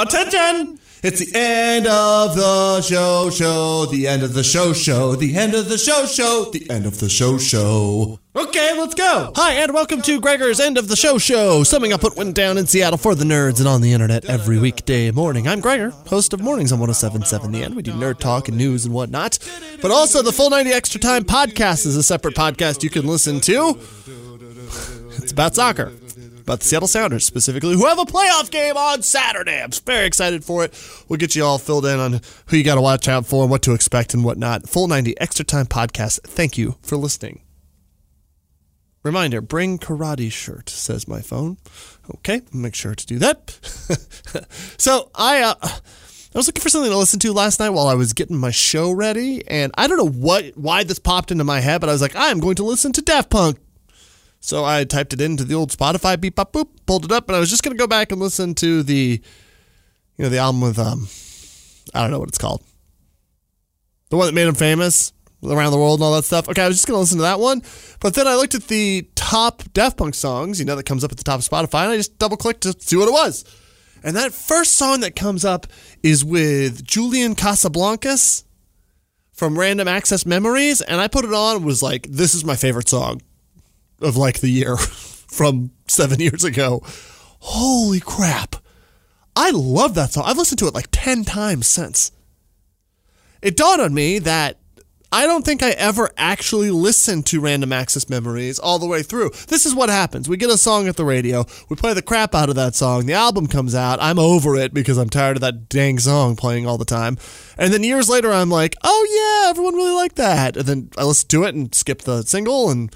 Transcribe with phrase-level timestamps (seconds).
[0.00, 0.78] Attention!
[1.02, 5.52] It's the end of the show, show, the end of the show, show, the end
[5.52, 8.18] of the show, show, the end of the show, show.
[8.34, 9.30] Okay, let's go.
[9.36, 12.56] Hi, and welcome to Gregor's End of the Show Show, summing up what went down
[12.56, 15.46] in Seattle for the nerds and on the internet every weekday morning.
[15.46, 17.76] I'm Gregor, host of Mornings on 1077 The End.
[17.76, 19.38] We do nerd talk and news and whatnot.
[19.82, 23.38] But also, the Full 90 Extra Time podcast is a separate podcast you can listen
[23.40, 23.78] to.
[25.18, 25.92] It's about soccer
[26.50, 29.62] about the Seattle Sounders specifically, who have a playoff game on Saturday.
[29.62, 31.04] I'm very excited for it.
[31.08, 33.50] We'll get you all filled in on who you got to watch out for and
[33.52, 34.68] what to expect and whatnot.
[34.68, 36.22] Full 90 Extra Time Podcast.
[36.22, 37.42] Thank you for listening.
[39.04, 41.56] Reminder bring karate shirt, says my phone.
[42.16, 43.50] Okay, make sure to do that.
[44.76, 45.70] so I, uh, I
[46.34, 48.90] was looking for something to listen to last night while I was getting my show
[48.90, 52.02] ready, and I don't know what why this popped into my head, but I was
[52.02, 53.56] like, I am going to listen to Daft Punk.
[54.40, 57.36] So I typed it into the old Spotify beep pop boop, pulled it up, and
[57.36, 59.20] I was just gonna go back and listen to the,
[60.16, 61.08] you know, the album with um,
[61.94, 62.62] I don't know what it's called,
[64.08, 65.12] the one that made him famous
[65.44, 66.48] around the world and all that stuff.
[66.48, 67.62] Okay, I was just gonna listen to that one,
[68.00, 71.12] but then I looked at the top Daft Punk songs, you know, that comes up
[71.12, 73.44] at the top of Spotify, and I just double clicked to see what it was.
[74.02, 75.66] And that first song that comes up
[76.02, 78.44] is with Julian Casablancas
[79.34, 82.88] from Random Access Memories, and I put it on was like, this is my favorite
[82.88, 83.20] song
[84.00, 84.76] of like the year
[85.30, 86.82] from seven years ago.
[87.40, 88.56] Holy crap.
[89.36, 90.24] I love that song.
[90.26, 92.12] I've listened to it like 10 times since.
[93.40, 94.58] It dawned on me that
[95.12, 99.30] I don't think I ever actually listened to Random Access Memories all the way through.
[99.48, 100.28] This is what happens.
[100.28, 103.06] We get a song at the radio, we play the crap out of that song,
[103.06, 106.66] the album comes out, I'm over it because I'm tired of that dang song playing
[106.66, 107.18] all the time.
[107.58, 110.56] And then years later, I'm like, oh yeah, everyone really liked that.
[110.56, 112.94] And then I listen to it and skip the single and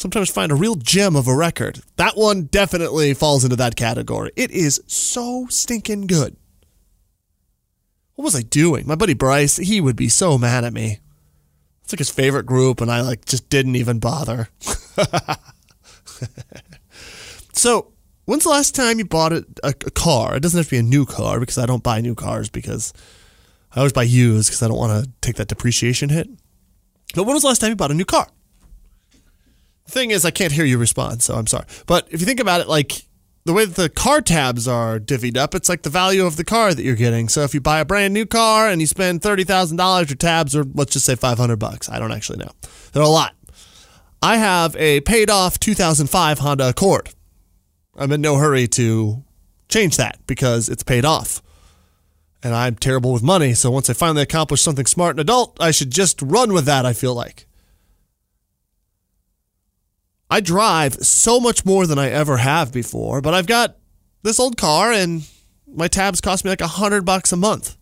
[0.00, 1.82] sometimes find a real gem of a record.
[1.96, 4.32] That one definitely falls into that category.
[4.34, 6.36] It is so stinking good.
[8.14, 8.86] What was I doing?
[8.86, 11.00] My buddy Bryce, he would be so mad at me.
[11.82, 14.48] It's like his favorite group, and I like just didn't even bother.
[17.52, 17.92] so,
[18.24, 20.36] when's the last time you bought a, a, a, car?
[20.36, 22.94] It doesn't have to be a new car because I don't buy new cars because
[23.74, 26.28] I always buy used because I don't want to take that depreciation hit.
[27.14, 28.28] But when was the last time you bought a new car?
[29.90, 31.66] Thing is, I can't hear you respond, so I'm sorry.
[31.86, 33.06] But if you think about it, like
[33.44, 36.44] the way that the car tabs are divvied up, it's like the value of the
[36.44, 37.28] car that you're getting.
[37.28, 40.16] So if you buy a brand new car and you spend thirty thousand dollars, your
[40.16, 41.88] tabs are let's just say five hundred bucks.
[41.88, 42.52] I don't actually know;
[42.92, 43.34] they're a lot.
[44.22, 47.08] I have a paid off 2005 Honda Accord.
[47.96, 49.24] I'm in no hurry to
[49.68, 51.42] change that because it's paid off.
[52.42, 55.70] And I'm terrible with money, so once I finally accomplish something smart and adult, I
[55.70, 57.46] should just run with that, I feel like.
[60.30, 63.76] I drive so much more than I ever have before, but I've got
[64.22, 65.28] this old car and
[65.66, 67.76] my tabs cost me like a hundred bucks a month.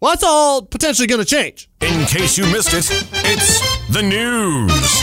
[0.00, 1.70] Well, that's all potentially going to change.
[1.80, 2.86] In case you missed it,
[3.24, 5.02] it's the news.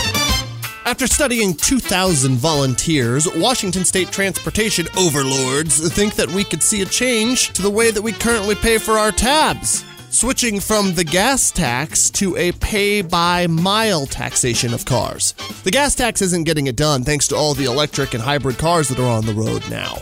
[0.84, 7.52] After studying 2,000 volunteers, Washington State transportation overlords think that we could see a change
[7.54, 12.10] to the way that we currently pay for our tabs switching from the gas tax
[12.10, 15.32] to a pay by mile taxation of cars.
[15.64, 18.88] The gas tax isn't getting it done thanks to all the electric and hybrid cars
[18.88, 19.96] that are on the road now.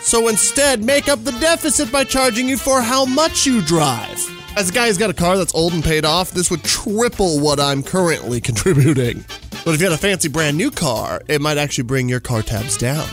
[0.00, 4.18] So instead, make up the deficit by charging you for how much you drive.
[4.56, 7.38] As a guy who's got a car that's old and paid off, this would triple
[7.38, 9.24] what I'm currently contributing.
[9.64, 12.42] But if you had a fancy brand new car, it might actually bring your car
[12.42, 13.08] tabs down.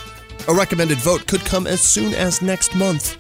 [0.48, 3.18] A recommended vote could come as soon as next month.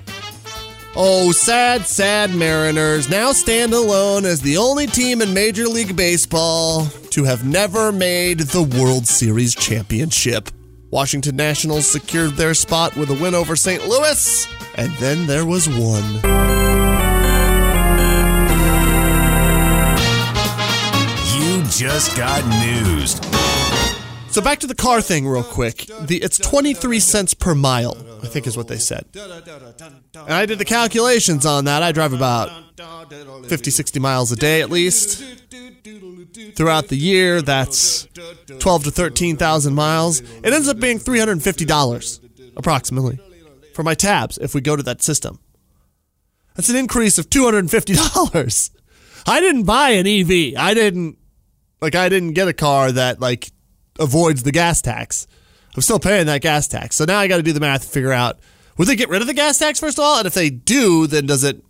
[1.01, 6.87] Oh, sad, sad Mariners now stand alone as the only team in Major League Baseball
[7.11, 10.49] to have never made the World Series championship.
[10.91, 13.87] Washington Nationals secured their spot with a win over St.
[13.87, 14.45] Louis,
[14.75, 16.15] and then there was one.
[21.33, 23.38] You just got news.
[24.31, 25.87] So back to the car thing real quick.
[26.01, 29.05] The it's 23 cents per mile, I think is what they said.
[29.15, 31.81] And I did the calculations on that.
[31.81, 32.49] I drive about
[33.47, 35.23] 50 60 miles a day at least.
[36.55, 38.07] Throughout the year, that's
[38.59, 40.19] 12 to 13,000 miles.
[40.19, 42.19] It ends up being $350
[42.55, 43.19] approximately
[43.73, 45.39] for my tabs if we go to that system.
[46.55, 48.69] That's an increase of $250.
[49.25, 50.53] I didn't buy an EV.
[50.57, 51.17] I didn't
[51.81, 53.51] like I didn't get a car that like
[53.99, 55.27] avoids the gas tax.
[55.75, 56.95] I'm still paying that gas tax.
[56.95, 58.39] So now I got to do the math to figure out
[58.77, 60.17] would they get rid of the gas tax first of all?
[60.17, 61.63] And if they do, then does it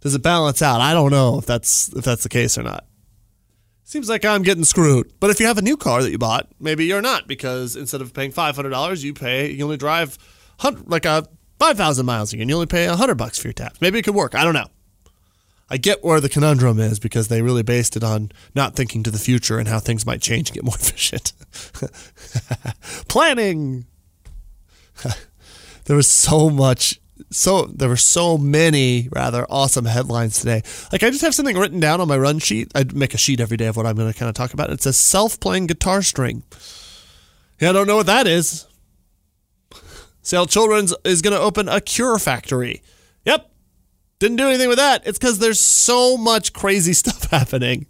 [0.00, 0.80] does it balance out?
[0.80, 2.84] I don't know if that's if that's the case or not.
[3.84, 5.12] Seems like I'm getting screwed.
[5.20, 8.00] But if you have a new car that you bought, maybe you're not because instead
[8.00, 10.18] of paying five hundred dollars, you pay you only drive
[10.86, 11.26] like a
[11.58, 13.80] five thousand miles a year, and you only pay hundred bucks for your tax.
[13.80, 14.34] Maybe it could work.
[14.34, 14.68] I don't know.
[15.74, 19.10] I get where the conundrum is because they really based it on not thinking to
[19.10, 21.32] the future and how things might change and get more efficient.
[23.08, 23.84] Planning.
[25.86, 27.00] there was so much
[27.32, 30.62] so there were so many rather awesome headlines today.
[30.92, 32.70] Like I just have something written down on my run sheet.
[32.76, 34.70] I make a sheet every day of what I'm going to kind of talk about.
[34.70, 36.44] It says self-playing guitar string.
[37.60, 38.68] Yeah, I don't know what that is.
[40.22, 42.80] Seattle Children's is going to open a cure factory.
[43.24, 43.50] Yep.
[44.24, 45.06] Didn't do anything with that.
[45.06, 47.84] It's because there's so much crazy stuff happening.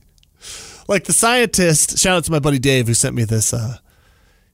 [0.88, 3.76] Like the scientist, shout out to my buddy Dave who sent me this uh,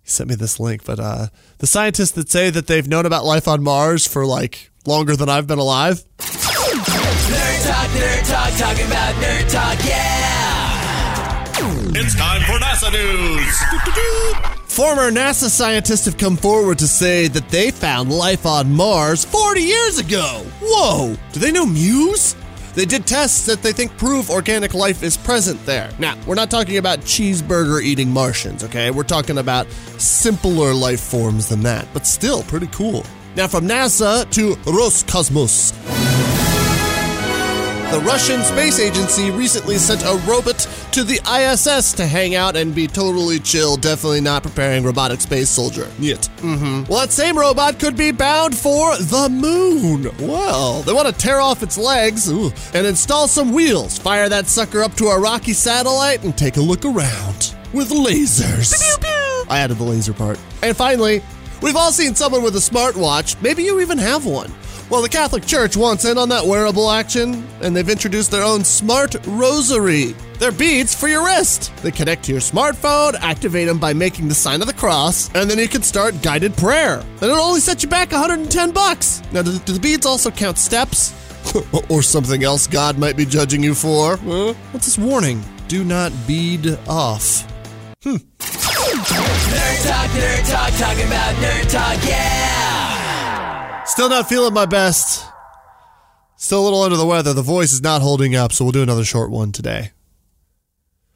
[0.02, 3.24] he sent me this link, but uh, the scientists that say that they've known about
[3.24, 6.04] life on Mars for like longer than I've been alive.
[6.18, 11.46] Nerd talk, nerd talk, talking about nerd talk, yeah.
[11.98, 14.56] It's time for NASA news.
[14.70, 19.60] Former NASA scientists have come forward to say that they found life on Mars 40
[19.60, 20.44] years ago.
[20.62, 21.16] Whoa!
[21.32, 22.36] Do they know Muse?
[22.74, 25.90] They did tests that they think prove organic life is present there.
[25.98, 28.92] Now, we're not talking about cheeseburger eating Martians, okay?
[28.92, 29.68] We're talking about
[29.98, 33.04] simpler life forms than that, but still pretty cool.
[33.34, 36.09] Now, from NASA to Roscosmos.
[37.90, 40.60] The Russian Space Agency recently sent a robot
[40.92, 45.48] to the ISS to hang out and be totally chill, definitely not preparing robotic space
[45.48, 45.90] soldier.
[45.98, 46.30] Yet.
[46.36, 46.84] Mm-hmm.
[46.88, 50.08] Well, that same robot could be bound for the moon.
[50.20, 54.46] Well, they want to tear off its legs ooh, and install some wheels, fire that
[54.46, 58.70] sucker up to a rocky satellite, and take a look around with lasers.
[58.70, 59.44] Pew, pew, pew.
[59.48, 60.38] I added the laser part.
[60.62, 61.22] And finally,
[61.60, 63.42] we've all seen someone with a smartwatch.
[63.42, 64.52] Maybe you even have one.
[64.90, 68.64] Well, the Catholic Church wants in on that wearable action, and they've introduced their own
[68.64, 70.16] smart rosary.
[70.40, 71.72] They're beads for your wrist.
[71.76, 75.48] They connect to your smartphone, activate them by making the sign of the cross, and
[75.48, 76.98] then you can start guided prayer.
[76.98, 79.22] And it'll only set you back 110 bucks.
[79.30, 81.14] Now, do, do the beads also count steps?
[81.88, 84.16] or something else God might be judging you for?
[84.16, 84.54] Huh?
[84.72, 85.40] What's this warning?
[85.68, 87.42] Do not bead off.
[88.02, 88.16] Hmm.
[88.40, 92.39] Nerd talk, nerd talk, talking about nerd talk, yeah.
[93.90, 95.26] Still not feeling my best.
[96.36, 97.34] Still a little under the weather.
[97.34, 99.90] The voice is not holding up, so we'll do another short one today.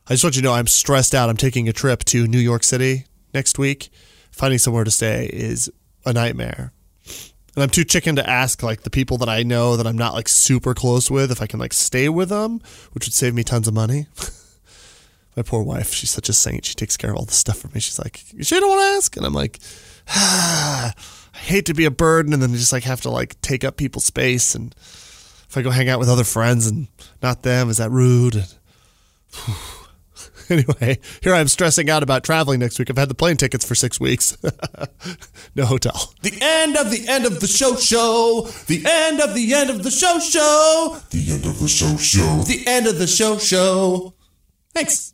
[0.09, 1.31] I just want you to know I'm stressed out.
[1.31, 3.91] I'm taking a trip to New York City next week.
[4.33, 5.71] Finding somewhere to stay is
[6.05, 6.73] a nightmare.
[7.55, 10.15] And I'm too chicken to ask like the people that I know that I'm not
[10.15, 12.61] like super close with if I can like stay with them,
[12.91, 14.09] which would save me tons of money.
[15.37, 16.65] My poor wife, she's such a saint.
[16.65, 17.79] She takes care of all the stuff for me.
[17.79, 19.61] She's like, "You sure don't want to ask?" And I'm like,
[20.09, 20.93] ah.
[21.35, 23.77] I hate to be a burden and then just like have to like take up
[23.77, 24.55] people's space.
[24.55, 26.87] And if I go hang out with other friends and
[27.23, 28.37] not them, is that rude?
[28.37, 28.55] And,
[30.51, 32.89] anyway, here I'm stressing out about traveling next week.
[32.89, 34.37] I've had the plane tickets for six weeks.
[35.57, 36.15] no hotel.
[36.23, 38.49] The end of the end of the show show.
[38.67, 40.99] The end of the end of the show show.
[41.11, 42.43] The end of the show show.
[42.43, 44.15] The end of the show show.
[44.73, 45.14] Thanks.